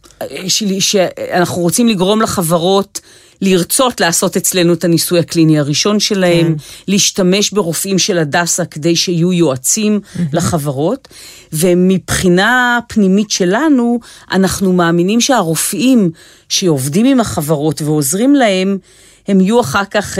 שאנחנו 0.80 1.62
רוצים 1.62 1.88
לגרום 1.88 2.22
לחברות... 2.22 3.00
לרצות 3.44 4.00
לעשות 4.00 4.36
אצלנו 4.36 4.72
את 4.72 4.84
הניסוי 4.84 5.18
הקליני 5.18 5.58
הראשון 5.58 6.00
שלהם, 6.00 6.46
כן. 6.46 6.52
להשתמש 6.88 7.50
ברופאים 7.50 7.98
של 7.98 8.18
הדסה 8.18 8.64
כדי 8.64 8.96
שיהיו 8.96 9.32
יועצים 9.32 10.00
mm-hmm. 10.00 10.20
לחברות, 10.32 11.08
ומבחינה 11.52 12.78
פנימית 12.88 13.30
שלנו, 13.30 14.00
אנחנו 14.32 14.72
מאמינים 14.72 15.20
שהרופאים 15.20 16.10
שעובדים 16.48 17.06
עם 17.06 17.20
החברות 17.20 17.82
ועוזרים 17.82 18.34
להם, 18.34 18.78
הם 19.28 19.40
יהיו 19.40 19.60
אחר 19.60 19.84
כך 19.90 20.18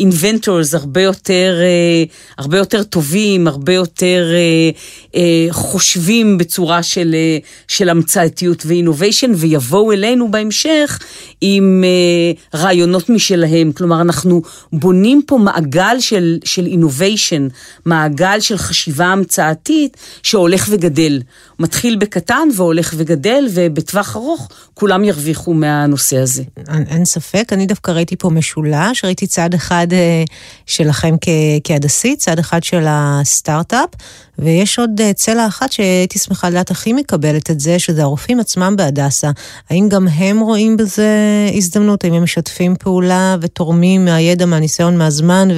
אינבנטורס 0.00 0.74
uh, 0.74 0.78
הרבה 0.78 1.10
uh, 1.10 1.22
הרבה 2.38 2.58
יותר 2.58 2.82
טובים, 2.82 3.46
הרבה 3.46 3.72
יותר 3.72 4.28
uh, 4.32 5.12
uh, 5.12 5.16
חושבים 5.50 6.38
בצורה 6.38 6.82
של, 6.82 7.14
uh, 7.42 7.46
של 7.68 7.88
המצאתיות 7.88 8.66
ואינוביישן, 8.66 9.32
ויבואו 9.34 9.92
אלינו 9.92 10.30
בהמשך 10.30 10.98
עם 11.40 11.84
uh, 11.84 12.56
רעיונות 12.58 13.08
משלהם. 13.08 13.72
כלומר, 13.72 14.00
אנחנו 14.00 14.42
בונים 14.72 15.22
פה 15.26 15.38
מעגל 15.38 15.96
של 16.44 16.66
אינוביישן, 16.66 17.48
מעגל 17.84 18.40
של 18.40 18.58
חשיבה 18.58 19.06
המצאתית 19.06 19.96
שהולך 20.22 20.66
וגדל. 20.70 21.20
מתחיל 21.58 21.96
בקטן 21.96 22.48
והולך 22.56 22.94
וגדל, 22.96 23.48
ובטווח 23.50 24.16
ארוך 24.16 24.48
כולם 24.74 25.04
ירוויחו 25.04 25.54
מהנושא 25.54 26.18
הזה. 26.18 26.42
אין, 26.68 26.84
אין 26.88 27.04
ספק, 27.04 27.52
אני 27.52 27.66
דווקא 27.66 27.90
ראיתי 27.90 28.16
פה 28.16 28.30
משולש, 28.30 29.04
ראיתי 29.04 29.26
צד 29.26 29.54
אחד 29.54 29.86
אה, 29.92 30.24
שלכם 30.66 31.14
כהדסית, 31.64 32.18
צד 32.18 32.38
אחד 32.38 32.62
של 32.62 32.84
הסטארט-אפ, 32.88 33.88
ויש 34.38 34.78
עוד 34.78 35.00
אה, 35.00 35.12
צלע 35.12 35.46
אחת 35.46 35.72
שהייתי 35.72 36.18
שמחה 36.18 36.50
לדעת 36.50 36.70
הכי 36.70 36.92
מקבלת 36.92 37.50
את 37.50 37.60
זה, 37.60 37.78
שזה 37.78 38.02
הרופאים 38.02 38.40
עצמם 38.40 38.74
בהדסה. 38.76 39.30
האם 39.70 39.88
גם 39.88 40.08
הם 40.08 40.40
רואים 40.40 40.76
בזה 40.76 41.10
הזדמנות? 41.54 42.04
האם 42.04 42.12
הם 42.12 42.22
משתפים 42.22 42.76
פעולה 42.76 43.36
ותורמים 43.40 44.04
מהידע, 44.04 44.46
מהניסיון, 44.46 44.96
מהזמן? 44.98 45.48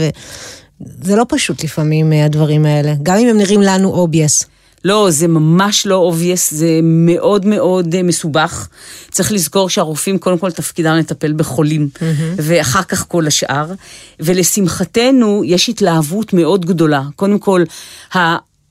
וזה 0.80 1.16
לא 1.16 1.26
פשוט 1.28 1.64
לפעמים 1.64 2.12
אה, 2.12 2.24
הדברים 2.24 2.66
האלה, 2.66 2.94
גם 3.02 3.16
אם 3.16 3.28
הם 3.28 3.36
נראים 3.36 3.62
לנו 3.62 3.88
obvious. 3.88 4.44
לא, 4.84 5.06
זה 5.10 5.28
ממש 5.28 5.86
לא 5.86 5.94
obvious, 5.94 6.54
זה 6.54 6.80
מאוד 6.82 7.46
מאוד 7.46 7.94
אה, 7.94 8.02
מסובך. 8.02 8.68
צריך 9.10 9.32
לזכור 9.32 9.70
שהרופאים, 9.70 10.18
קודם 10.18 10.38
כל 10.38 10.50
תפקידם 10.50 10.96
לטפל 10.96 11.32
בחולים, 11.32 11.88
mm-hmm. 11.94 12.02
ואחר 12.36 12.82
כך 12.82 13.04
כל 13.08 13.26
השאר. 13.26 13.72
ולשמחתנו, 14.20 15.42
יש 15.44 15.68
התלהבות 15.68 16.32
מאוד 16.32 16.66
גדולה. 16.66 17.02
קודם 17.16 17.38
כל, 17.38 17.64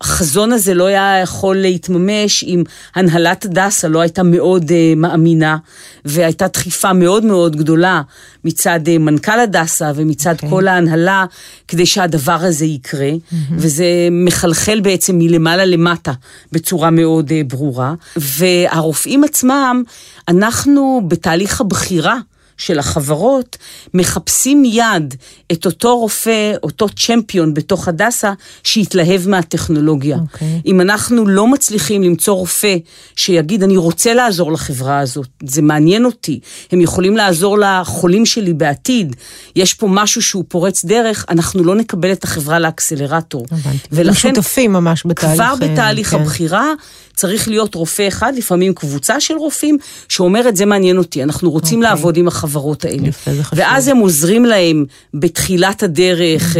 החזון 0.01 0.51
הזה 0.51 0.73
לא 0.73 0.85
היה 0.85 1.19
יכול 1.23 1.55
להתממש 1.55 2.43
אם 2.43 2.63
הנהלת 2.95 3.45
הדסה 3.45 3.87
לא 3.87 4.01
הייתה 4.01 4.23
מאוד 4.23 4.69
uh, 4.69 4.73
מאמינה, 4.95 5.57
והייתה 6.05 6.47
דחיפה 6.47 6.93
מאוד 6.93 7.25
מאוד 7.25 7.55
גדולה 7.55 8.01
מצד 8.43 8.79
uh, 8.85 8.99
מנכ"ל 8.99 9.39
הדסה 9.39 9.91
ומצד 9.95 10.31
okay. 10.31 10.35
אוקיי. 10.35 10.49
כל 10.49 10.67
ההנהלה, 10.67 11.25
כדי 11.67 11.85
שהדבר 11.85 12.37
הזה 12.41 12.65
יקרה, 12.65 13.09
mm-hmm. 13.11 13.35
וזה 13.51 13.85
מחלחל 14.11 14.79
בעצם 14.79 15.17
מלמעלה 15.17 15.65
למטה 15.65 16.11
בצורה 16.51 16.89
מאוד 16.89 17.29
uh, 17.29 17.33
ברורה. 17.47 17.93
והרופאים 18.15 19.23
עצמם, 19.23 19.83
אנחנו 20.27 21.01
בתהליך 21.07 21.61
הבחירה, 21.61 22.17
של 22.57 22.79
החברות, 22.79 23.57
מחפשים 23.93 24.65
יד 24.65 25.15
את 25.51 25.65
אותו 25.65 25.97
רופא, 25.99 26.53
אותו 26.63 26.89
צ'מפיון 26.89 27.53
בתוך 27.53 27.87
הדסה, 27.87 28.33
שיתלהב 28.63 29.27
מהטכנולוגיה. 29.27 30.17
Okay. 30.17 30.19
אוקיי. 30.33 30.61
אם 30.65 30.81
אנחנו 30.81 31.27
לא 31.27 31.47
מצליחים 31.47 32.03
למצוא 32.03 32.33
רופא 32.33 32.75
שיגיד, 33.15 33.63
אני 33.63 33.77
רוצה 33.77 34.13
לעזור 34.13 34.51
לחברה 34.51 34.99
הזאת, 34.99 35.27
זה 35.43 35.61
מעניין 35.61 36.05
אותי, 36.05 36.39
הם 36.71 36.81
יכולים 36.81 37.17
לעזור 37.17 37.57
לחולים 37.59 38.25
שלי 38.25 38.53
בעתיד, 38.53 39.15
יש 39.55 39.73
פה 39.73 39.87
משהו 39.87 40.21
שהוא 40.21 40.43
פורץ 40.47 40.85
דרך, 40.85 41.25
אנחנו 41.29 41.63
לא 41.63 41.75
נקבל 41.75 42.11
את 42.11 42.23
החברה 42.23 42.59
לאקסלרטור. 42.59 43.45
הבנתי. 43.51 43.87
ולכן, 43.91 44.35
שותפים 44.35 44.73
ממש 44.73 45.03
בתהליך. 45.05 45.35
כבר 45.35 45.55
בתהליך 45.55 46.11
כן. 46.11 46.21
הבחירה, 46.21 46.73
צריך 47.17 47.47
להיות 47.47 47.75
רופא 47.75 48.07
אחד, 48.07 48.33
לפעמים 48.35 48.73
קבוצה 48.73 49.19
של 49.19 49.33
רופאים, 49.33 49.77
שאומרת, 50.09 50.55
זה 50.55 50.65
מעניין 50.65 50.97
אותי, 50.97 51.23
אנחנו 51.23 51.51
רוצים 51.51 51.79
okay. 51.79 51.83
אוקיי. 51.83 51.89
לעבוד 51.95 52.17
עם 52.17 52.27
החברות 52.27 52.85
האלה. 52.85 53.07
יפה, 53.07 53.33
זה 53.33 53.43
חשוב. 53.43 53.59
ואז 53.59 53.87
הם 53.87 53.97
עוזרים 53.97 54.45
להם 54.45 54.85
בתחילת 55.13 55.83
הדרך, 55.83 56.55
mm-hmm. 56.55 56.59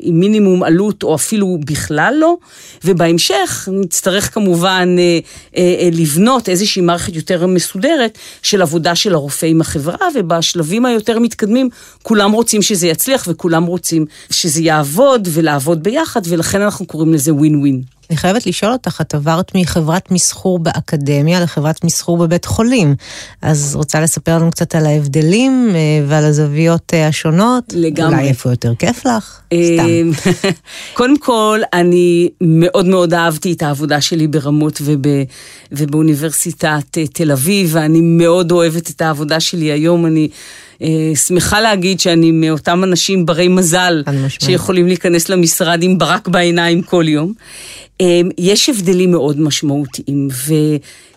עם 0.00 0.20
מינימום 0.20 0.62
עלות, 0.62 1.02
או 1.02 1.14
אפילו 1.14 1.58
בכלל 1.64 2.14
לא, 2.18 2.36
ובהמשך 2.84 3.68
נצטרך 3.72 4.34
כמובן 4.34 4.96
אה, 4.98 5.18
אה, 5.56 5.88
לבנות 5.92 6.48
איזושהי 6.48 6.82
מערכת 6.82 7.16
יותר 7.16 7.46
מסודרת 7.46 8.18
של 8.42 8.62
עבודה 8.62 8.94
של 8.94 9.14
הרופא 9.14 9.46
עם 9.46 9.60
החברה, 9.60 10.08
ובשלבים 10.14 10.86
היותר 10.86 11.18
מתקדמים, 11.18 11.68
כולם 12.02 12.32
רוצים 12.32 12.62
שזה 12.62 12.86
יצליח 12.86 13.24
וכולם 13.28 13.64
רוצים 13.64 14.06
שזה 14.30 14.62
יעבוד 14.62 15.28
ולעבוד 15.32 15.82
ביחד, 15.82 16.20
ולכן 16.28 16.60
אנחנו 16.60 16.86
קוראים 16.86 17.14
לזה 17.14 17.34
ווין 17.34 17.56
ווין. 17.56 17.97
אני 18.10 18.16
חייבת 18.16 18.46
לשאול 18.46 18.72
אותך, 18.72 19.00
את 19.00 19.14
עברת 19.14 19.54
מחברת 19.54 20.10
מסחור 20.10 20.58
באקדמיה 20.58 21.40
לחברת 21.40 21.84
מסחור 21.84 22.18
בבית 22.18 22.44
חולים. 22.44 22.94
אז 23.42 23.76
רוצה 23.76 24.00
לספר 24.00 24.38
לנו 24.38 24.50
קצת 24.50 24.74
על 24.74 24.86
ההבדלים 24.86 25.70
אה, 25.74 25.78
ועל 26.08 26.24
הזוויות 26.24 26.94
אה, 26.94 27.08
השונות? 27.08 27.64
לגמרי. 27.72 28.16
אולי 28.16 28.28
איפה 28.28 28.50
יותר 28.50 28.74
כיף 28.74 29.06
לך? 29.06 29.40
אה, 29.52 29.58
סתם. 29.76 30.30
קודם 30.98 31.18
כל, 31.18 31.60
אני 31.72 32.28
מאוד 32.40 32.86
מאוד 32.86 33.14
אהבתי 33.14 33.52
את 33.52 33.62
העבודה 33.62 34.00
שלי 34.00 34.26
ברמות 34.26 34.78
וב, 34.84 35.02
ובאוניברסיטת 35.72 36.98
תל 37.12 37.32
אביב, 37.32 37.70
ואני 37.72 38.00
מאוד 38.00 38.52
אוהבת 38.52 38.90
את 38.90 39.00
העבודה 39.00 39.40
שלי 39.40 39.72
היום. 39.72 40.06
אני 40.06 40.28
שמחה 41.14 41.60
להגיד 41.60 42.00
שאני 42.00 42.30
מאותם 42.30 42.84
אנשים 42.84 43.26
ברי 43.26 43.48
מזל, 43.48 44.02
שיכולים 44.28 44.86
להיכנס 44.86 45.28
למשרד 45.28 45.82
עם 45.82 45.98
ברק 45.98 46.28
בעיניים 46.28 46.82
כל 46.82 47.04
יום. 47.08 47.32
אה, 48.00 48.20
יש 48.38 48.68
הבדלים 48.68 49.10
מאוד 49.10 49.40
משמעותיים, 49.40 50.28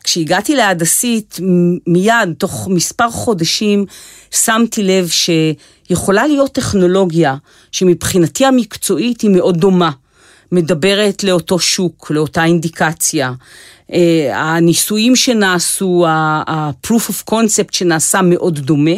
וכשהגעתי 0.01 0.55
להדסית, 0.55 1.39
מיד, 1.87 2.33
תוך 2.37 2.67
מספר 2.71 3.09
חודשים, 3.09 3.85
שמתי 4.31 4.83
לב 4.83 5.09
שיכולה 5.09 6.27
להיות 6.27 6.51
טכנולוגיה 6.51 7.35
שמבחינתי 7.71 8.45
המקצועית 8.45 9.21
היא 9.21 9.29
מאוד 9.29 9.57
דומה. 9.57 9.91
מדברת 10.51 11.23
לאותו 11.23 11.59
שוק, 11.59 12.11
לאותה 12.11 12.43
אינדיקציה. 12.43 13.31
אה, 13.93 14.31
הניסויים 14.33 15.15
שנעשו, 15.15 16.05
ה-proof 16.07 17.09
of 17.09 17.31
concept 17.31 17.71
שנעשה 17.71 18.21
מאוד 18.21 18.59
דומה. 18.59 18.95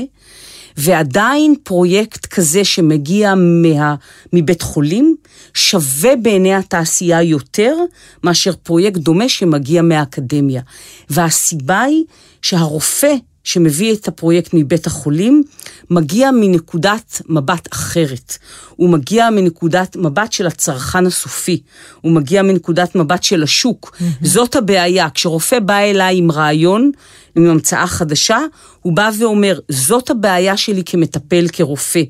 ועדיין 0.77 1.55
פרויקט 1.63 2.25
כזה 2.25 2.63
שמגיע 2.63 3.33
מה, 3.35 3.95
מבית 4.33 4.61
חולים, 4.61 5.15
שווה 5.53 6.15
בעיני 6.15 6.55
התעשייה 6.55 7.21
יותר 7.21 7.75
מאשר 8.23 8.51
פרויקט 8.63 8.97
דומה 8.97 9.29
שמגיע 9.29 9.81
מהאקדמיה. 9.81 10.61
והסיבה 11.09 11.81
היא 11.81 12.03
שהרופא 12.41 13.15
שמביא 13.43 13.93
את 13.93 14.07
הפרויקט 14.07 14.49
מבית 14.53 14.87
החולים, 14.87 15.43
מגיע 15.89 16.31
מנקודת 16.31 17.21
מבט 17.29 17.73
אחרת. 17.73 18.37
הוא 18.75 18.89
מגיע 18.89 19.29
מנקודת 19.29 19.95
מבט 19.95 20.31
של 20.31 20.47
הצרכן 20.47 21.05
הסופי. 21.05 21.61
הוא 22.01 22.11
מגיע 22.11 22.41
מנקודת 22.41 22.95
מבט 22.95 23.23
של 23.23 23.43
השוק. 23.43 23.95
Mm-hmm. 23.95 24.03
זאת 24.27 24.55
הבעיה. 24.55 25.09
כשרופא 25.13 25.59
בא 25.59 25.77
אליי 25.77 26.17
עם 26.17 26.31
רעיון, 26.31 26.91
עם 27.35 27.49
המצאה 27.49 27.87
חדשה, 27.87 28.39
הוא 28.81 28.93
בא 28.93 29.09
ואומר, 29.19 29.59
זאת 29.69 30.09
הבעיה 30.09 30.57
שלי 30.57 30.83
כמטפל, 30.85 31.45
כרופא. 31.53 32.01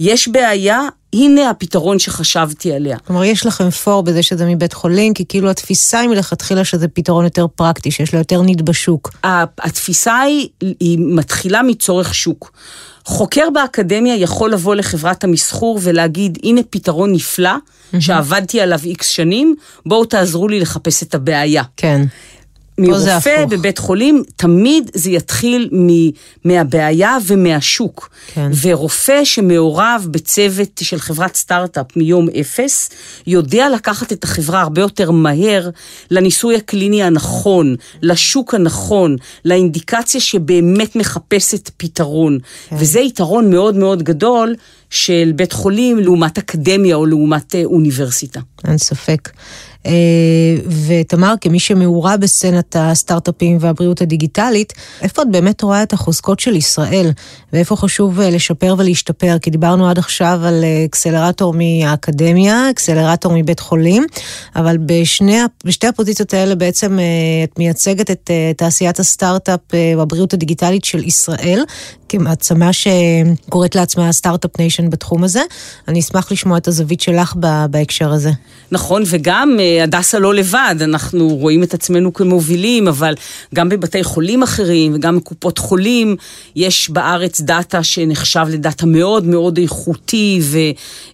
יש 0.00 0.28
בעיה, 0.28 0.80
הנה 1.14 1.50
הפתרון 1.50 1.98
שחשבתי 1.98 2.72
עליה. 2.72 2.98
כלומר, 2.98 3.24
יש 3.24 3.46
לכם 3.46 3.70
פור 3.70 4.02
בזה 4.02 4.22
שזה 4.22 4.46
מבית 4.46 4.72
חולים, 4.72 5.14
כי 5.14 5.24
כאילו 5.28 5.50
התפיסה 5.50 5.98
היא 6.00 6.08
מלכתחילה 6.08 6.64
שזה 6.64 6.88
פתרון 6.88 7.24
יותר 7.24 7.46
פרקטי, 7.46 7.90
שיש 7.90 8.12
לו 8.12 8.18
יותר 8.18 8.42
ניד 8.42 8.64
בשוק. 8.64 9.10
התפיסה 9.58 10.20
היא, 10.20 10.48
היא 10.80 10.98
מתחילה 11.00 11.62
מצורך 11.62 12.14
שוק. 12.14 12.52
חוקר 13.04 13.48
באקדמיה 13.54 14.16
יכול 14.16 14.52
לבוא 14.52 14.74
לחברת 14.74 15.24
המסחור 15.24 15.78
ולהגיד, 15.82 16.38
הנה 16.42 16.60
פתרון 16.70 17.12
נפלא, 17.12 17.54
שעבדתי 18.00 18.60
עליו 18.60 18.78
איקס 18.84 19.06
שנים, 19.08 19.54
בואו 19.86 20.04
תעזרו 20.04 20.48
לי 20.48 20.60
לחפש 20.60 21.02
את 21.02 21.14
הבעיה. 21.14 21.62
כן. 21.76 22.02
מרופא 22.78 23.44
בבית 23.50 23.78
חולים, 23.78 24.22
תמיד 24.36 24.90
זה 24.94 25.10
יתחיל 25.10 25.68
מ, 25.72 25.88
מהבעיה 26.44 27.16
ומהשוק. 27.26 28.10
כן. 28.34 28.50
ורופא 28.62 29.24
שמעורב 29.24 30.06
בצוות 30.10 30.80
של 30.82 30.98
חברת 30.98 31.36
סטארט-אפ 31.36 31.96
מיום 31.96 32.28
אפס, 32.40 32.90
יודע 33.26 33.68
לקחת 33.68 34.12
את 34.12 34.24
החברה 34.24 34.60
הרבה 34.60 34.80
יותר 34.80 35.10
מהר 35.10 35.70
לניסוי 36.10 36.56
הקליני 36.56 37.02
הנכון, 37.02 37.76
לשוק 38.02 38.54
הנכון, 38.54 39.16
לאינדיקציה 39.44 40.20
שבאמת 40.20 40.96
מחפשת 40.96 41.70
פתרון. 41.76 42.38
כן. 42.68 42.76
וזה 42.78 43.00
יתרון 43.00 43.50
מאוד 43.50 43.76
מאוד 43.76 44.02
גדול 44.02 44.54
של 44.90 45.32
בית 45.36 45.52
חולים 45.52 45.98
לעומת 45.98 46.38
אקדמיה 46.38 46.96
או 46.96 47.06
לעומת 47.06 47.54
אה, 47.54 47.64
אוניברסיטה. 47.64 48.40
אין 48.68 48.78
ספק. 48.78 49.30
אה, 49.86 49.92
ותמר, 50.86 51.34
כמי 51.40 51.58
שמעורה 51.58 52.16
בסצנת 52.16 52.76
הסטארט-אפים 52.78 53.56
והבריאות 53.60 54.00
הדיגיטלית, 54.00 54.72
איפה 55.02 55.22
את 55.22 55.30
באמת 55.30 55.62
רואה 55.62 55.82
את 55.82 55.92
החוזקות 55.92 56.40
של 56.40 56.56
ישראל, 56.56 57.10
ואיפה 57.52 57.76
חשוב 57.76 58.20
אה, 58.20 58.30
לשפר 58.30 58.74
ולהשתפר? 58.78 59.36
כי 59.42 59.50
דיברנו 59.50 59.88
עד 59.88 59.98
עכשיו 59.98 60.40
על 60.44 60.64
אה, 60.64 60.84
אקסלרטור 60.84 61.54
מהאקדמיה, 61.56 62.70
אקסלרטור 62.70 63.32
מבית 63.36 63.60
חולים, 63.60 64.06
אבל 64.56 64.76
בשני, 64.86 65.38
בשתי 65.64 65.86
הפוזיציות 65.86 66.34
האלה 66.34 66.54
בעצם 66.54 66.98
את 67.44 67.58
מייצגת 67.58 68.10
את 68.10 68.30
תעשיית 68.56 69.00
הסטארט-אפ 69.00 69.60
והבריאות 69.96 70.34
הדיגיטלית 70.34 70.84
של 70.84 71.04
ישראל, 71.04 71.64
כמעצמה 72.08 72.70
שקוראת 72.72 73.74
לעצמה 73.74 74.12
startup 74.12 74.58
nation 74.58 74.90
בתחום 74.90 75.24
הזה. 75.24 75.42
אני 75.88 76.00
אשמח 76.00 76.32
לשמוע 76.32 76.58
את 76.58 76.68
הזווית 76.68 77.00
שלך 77.00 77.34
בהקשר 77.70 78.12
הזה. 78.12 78.30
נכון, 78.70 79.02
וגם 79.06 79.58
הדסה 79.82 80.18
לא 80.18 80.34
לבד, 80.34 80.74
אנחנו 80.80 81.28
רואים 81.28 81.62
את 81.62 81.74
עצמנו 81.74 82.12
כמובילים, 82.12 82.88
אבל 82.88 83.14
גם 83.54 83.68
בבתי 83.68 84.04
חולים 84.04 84.42
אחרים 84.42 84.94
וגם 84.94 85.18
בקופות 85.18 85.58
חולים, 85.58 86.16
יש 86.56 86.90
בארץ 86.90 87.40
דאטה 87.40 87.82
שנחשב 87.82 88.46
לדאטה 88.50 88.86
מאוד 88.86 89.26
מאוד 89.26 89.58
איכותי 89.58 90.40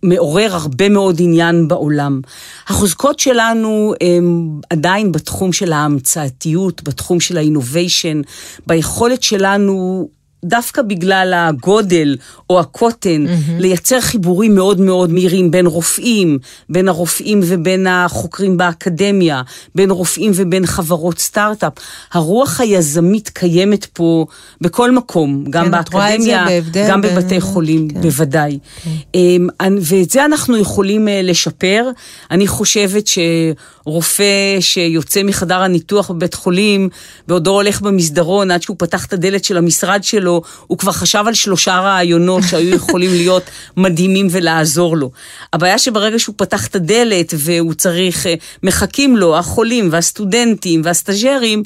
ומעורר 0.03 0.55
הרבה 0.55 0.89
מאוד 0.89 1.17
עניין 1.21 1.69
בעולם. 1.69 2.21
החוזקות 2.69 3.19
שלנו 3.19 3.95
הם 4.01 4.51
עדיין 4.71 5.13
בתחום 5.13 5.53
של 5.53 5.73
ההמצאתיות, 5.73 6.83
בתחום 6.83 7.21
של 7.21 7.37
ה-innovation, 7.37 8.21
ביכולת 8.67 9.23
שלנו 9.23 10.09
דווקא 10.45 10.83
בגלל 10.83 11.33
הגודל 11.37 12.17
או 12.51 12.61
הקוטן, 12.61 13.27
mm-hmm. 13.27 13.51
לייצר 13.59 14.01
חיבורים 14.01 14.55
מאוד 14.55 14.81
מאוד 14.81 15.11
מהירים 15.13 15.51
בין 15.51 15.67
רופאים, 15.67 16.39
בין 16.69 16.89
הרופאים 16.89 17.41
ובין 17.45 17.87
החוקרים 17.87 18.57
באקדמיה, 18.57 19.43
בין 19.75 19.91
רופאים 19.91 20.33
ובין 20.35 20.67
חברות 20.67 21.19
סטארט-אפ. 21.19 21.73
הרוח 22.13 22.61
היזמית 22.61 23.29
קיימת 23.29 23.85
פה 23.85 24.27
בכל 24.61 24.91
מקום, 24.91 25.45
גם 25.51 25.65
כן, 25.65 25.71
באקדמיה, 25.71 26.47
גם 26.89 27.01
בין... 27.01 27.15
בבתי 27.15 27.41
חולים, 27.41 27.89
כן. 27.89 28.01
בוודאי. 28.01 28.59
כן. 28.83 28.91
אמ, 29.15 29.49
ואת 29.81 30.11
זה 30.11 30.25
אנחנו 30.25 30.57
יכולים 30.57 31.09
אה, 31.09 31.23
לשפר. 31.23 31.91
אני 32.31 32.47
חושבת 32.47 33.05
שרופא 33.07 34.61
שיוצא 34.61 35.23
מחדר 35.23 35.63
הניתוח 35.63 36.11
בבית 36.11 36.35
חולים, 36.35 36.89
בעודו 37.29 37.51
הולך 37.51 37.81
במסדרון 37.81 38.51
עד 38.51 38.63
שהוא 38.63 38.77
פתח 38.79 39.07
את 39.07 39.13
הדלת 39.13 39.45
של 39.45 39.57
המשרד 39.57 40.05
שלו, 40.05 40.30
שלו, 40.31 40.43
הוא 40.67 40.79
כבר 40.79 40.93
חשב 40.93 41.25
על 41.27 41.35
שלושה 41.35 41.81
רעיונות 41.81 42.43
שהיו 42.51 42.75
יכולים 42.75 43.11
להיות 43.11 43.43
מדהימים 43.77 44.27
ולעזור 44.31 44.97
לו. 44.97 45.11
הבעיה 45.53 45.79
שברגע 45.79 46.19
שהוא 46.19 46.35
פתח 46.39 46.67
את 46.67 46.77
הדלת 46.77 47.35
והוא 47.37 47.75
צריך, 47.75 48.27
אה, 48.27 48.35
מחכים 48.63 49.17
לו 49.17 49.39
החולים 49.39 49.89
והסטודנטים 49.93 50.83
והסטאג'רים, 50.85 51.63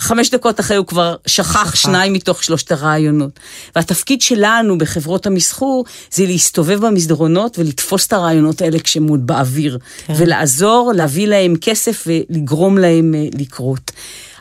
חמש 0.00 0.30
דקות 0.30 0.60
אחרי 0.60 0.76
הוא 0.76 0.86
כבר 0.86 1.16
שכח 1.26 1.74
שניים 1.74 2.12
מתוך 2.12 2.44
שלושת 2.44 2.72
הרעיונות. 2.72 3.40
והתפקיד 3.76 4.20
שלנו 4.20 4.78
בחברות 4.78 5.26
המסחור 5.26 5.84
זה 6.10 6.26
להסתובב 6.26 6.86
במסדרונות 6.86 7.58
ולתפוס 7.58 8.06
את 8.06 8.12
הרעיונות 8.12 8.62
האלה 8.62 8.78
כשהם 8.78 9.08
עוד 9.08 9.26
באוויר, 9.26 9.78
כן. 10.06 10.14
ולעזור, 10.16 10.92
להביא 10.96 11.26
להם 11.26 11.54
כסף 11.60 12.06
ולגרום 12.06 12.78
להם 12.78 13.14
אה, 13.14 13.28
לקרות. 13.38 13.90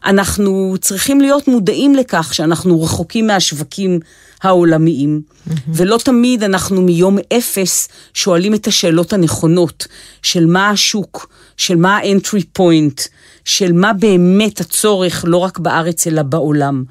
אנחנו 0.05 0.75
צריכים 0.81 1.21
להיות 1.21 1.47
מודעים 1.47 1.95
לכך 1.95 2.33
שאנחנו 2.33 2.83
רחוקים 2.83 3.27
מהשווקים 3.27 3.99
העולמיים, 4.43 5.21
mm-hmm. 5.21 5.51
ולא 5.67 5.97
תמיד 6.03 6.43
אנחנו 6.43 6.81
מיום 6.81 7.17
אפס 7.37 7.87
שואלים 8.13 8.53
את 8.53 8.67
השאלות 8.67 9.13
הנכונות 9.13 9.87
של 10.23 10.45
מה 10.45 10.69
השוק, 10.69 11.27
של 11.57 11.75
מה 11.75 11.97
ה-entry 11.97 12.59
point, 12.59 13.07
של 13.45 13.71
מה 13.73 13.93
באמת 13.93 14.59
הצורך 14.59 15.25
לא 15.27 15.37
רק 15.37 15.59
בארץ 15.59 16.07
אלא 16.07 16.21
בעולם. 16.21 16.83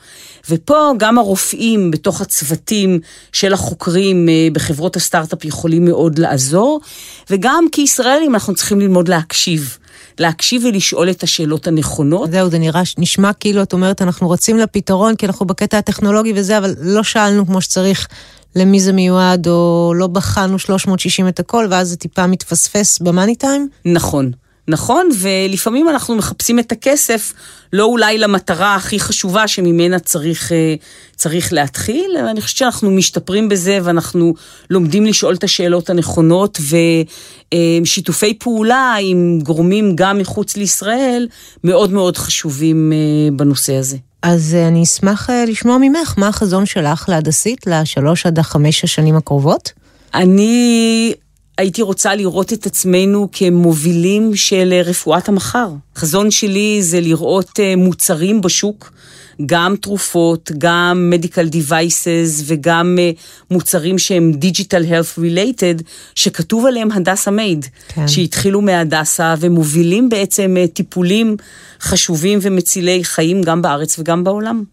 ופה 0.50 0.92
גם 0.96 1.18
הרופאים 1.18 1.90
בתוך 1.90 2.20
הצוותים 2.20 3.00
של 3.32 3.52
החוקרים 3.52 4.28
אה, 4.28 4.48
בחברות 4.52 4.96
הסטארט-אפ 4.96 5.44
יכולים 5.44 5.84
מאוד 5.84 6.18
לעזור, 6.18 6.80
וגם 7.30 7.64
כישראלים 7.72 8.34
אנחנו 8.34 8.54
צריכים 8.54 8.80
ללמוד 8.80 9.08
להקשיב. 9.08 9.78
להקשיב 10.20 10.64
ולשאול 10.64 11.10
את 11.10 11.22
השאלות 11.22 11.66
הנכונות. 11.66 12.30
זהו, 12.30 12.50
זה 12.50 12.58
נראה, 12.58 12.82
נשמע 12.98 13.32
כאילו 13.32 13.62
את 13.62 13.72
אומרת, 13.72 14.02
אנחנו 14.02 14.30
רצים 14.30 14.58
לפתרון, 14.58 15.16
כי 15.16 15.26
אנחנו 15.26 15.46
בקטע 15.46 15.78
הטכנולוגי 15.78 16.32
וזה, 16.36 16.58
אבל 16.58 16.74
לא 16.80 17.02
שאלנו 17.02 17.46
כמו 17.46 17.60
שצריך 17.60 18.08
למי 18.56 18.80
זה 18.80 18.92
מיועד, 18.92 19.48
או 19.48 19.92
לא 19.96 20.06
בחנו 20.06 20.58
360 20.58 21.28
את 21.28 21.40
הכל, 21.40 21.66
ואז 21.70 21.88
זה 21.88 21.96
טיפה 21.96 22.26
מתפספס 22.26 22.98
במאני 22.98 23.34
טיים? 23.34 23.68
נכון. 23.84 24.30
נכון, 24.70 25.08
ולפעמים 25.20 25.88
אנחנו 25.88 26.14
מחפשים 26.16 26.58
את 26.58 26.72
הכסף 26.72 27.32
לא 27.72 27.84
אולי 27.84 28.18
למטרה 28.18 28.74
הכי 28.74 29.00
חשובה 29.00 29.48
שממנה 29.48 29.98
צריך, 29.98 30.52
אה, 30.52 30.74
צריך 31.16 31.52
להתחיל, 31.52 32.16
אני 32.30 32.40
חושבת 32.40 32.56
שאנחנו 32.56 32.90
משתפרים 32.90 33.48
בזה 33.48 33.78
ואנחנו 33.82 34.34
לומדים 34.70 35.06
לשאול 35.06 35.34
את 35.34 35.44
השאלות 35.44 35.90
הנכונות 35.90 36.58
ושיתופי 37.54 38.34
פעולה 38.34 38.94
עם 39.00 39.38
גורמים 39.42 39.96
גם 39.96 40.18
מחוץ 40.18 40.56
לישראל 40.56 41.28
מאוד 41.64 41.92
מאוד 41.92 42.16
חשובים 42.16 42.92
אה, 42.92 43.36
בנושא 43.36 43.74
הזה. 43.74 43.96
אז 44.22 44.54
אה, 44.54 44.68
אני 44.68 44.82
אשמח 44.82 45.30
לשמוע 45.48 45.78
ממך, 45.80 46.14
מה 46.16 46.28
החזון 46.28 46.66
שלך 46.66 47.08
להדסית 47.08 47.66
לשלוש 47.66 48.26
עד 48.26 48.38
החמש 48.38 48.84
השנים 48.84 49.16
הקרובות? 49.16 49.72
אני 50.14 51.14
הייתי 51.58 51.82
רוצה 51.82 52.14
לראות 52.14 52.52
את 52.52 52.66
עצמנו 52.66 53.28
כמובילים 53.32 54.36
של 54.36 54.68
אה, 54.72 54.82
רפואת 54.82 55.28
המחר. 55.28 55.68
חזון 55.96 56.30
שלי 56.30 56.82
זה 56.82 57.00
לראות 57.00 57.60
אה, 57.60 57.76
מוצרים 57.76 58.40
בשוק, 58.40 58.92
גם 59.46 59.76
תרופות, 59.76 60.50
גם 60.58 61.12
medical 61.14 61.52
devices 61.52 62.42
וגם 62.46 62.96
אה, 63.00 63.10
מוצרים 63.50 63.98
שהם 63.98 64.32
digital 64.42 64.84
health 64.90 65.18
related, 65.18 65.82
שכתוב 66.14 66.66
עליהם 66.66 66.92
הדסה 66.92 67.30
מייד, 67.30 67.66
כן. 67.88 68.08
שהתחילו 68.08 68.60
מהדסה 68.60 69.34
ומובילים 69.40 70.08
בעצם 70.08 70.56
טיפולים 70.72 71.36
חשובים 71.80 72.38
ומצילי 72.42 73.04
חיים 73.04 73.42
גם 73.42 73.62
בארץ 73.62 73.98
וגם 73.98 74.24
בעולם. 74.24 74.64